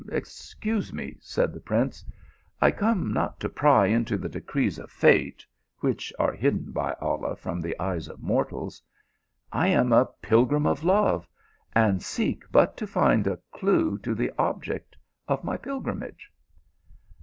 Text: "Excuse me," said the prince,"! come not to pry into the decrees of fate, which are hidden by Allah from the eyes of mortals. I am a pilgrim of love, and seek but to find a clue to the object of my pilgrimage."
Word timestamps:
"Excuse 0.11 0.91
me," 0.91 1.17
said 1.21 1.53
the 1.53 1.59
prince,"! 1.59 2.03
come 2.75 3.13
not 3.13 3.39
to 3.39 3.47
pry 3.47 3.85
into 3.85 4.17
the 4.17 4.27
decrees 4.29 4.79
of 4.79 4.89
fate, 4.89 5.45
which 5.77 6.11
are 6.17 6.31
hidden 6.33 6.71
by 6.71 6.93
Allah 6.99 7.35
from 7.35 7.61
the 7.61 7.79
eyes 7.79 8.07
of 8.07 8.19
mortals. 8.19 8.81
I 9.51 9.67
am 9.67 9.91
a 9.93 10.07
pilgrim 10.23 10.65
of 10.65 10.83
love, 10.83 11.27
and 11.73 12.01
seek 12.01 12.41
but 12.51 12.75
to 12.77 12.87
find 12.87 13.27
a 13.27 13.37
clue 13.51 13.99
to 13.99 14.15
the 14.15 14.31
object 14.39 14.97
of 15.27 15.43
my 15.43 15.55
pilgrimage." 15.55 16.31